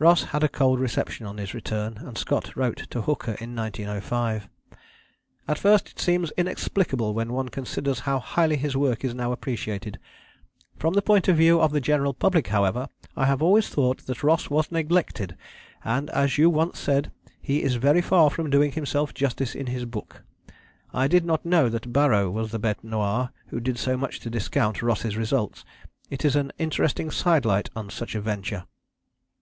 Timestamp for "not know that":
21.24-21.92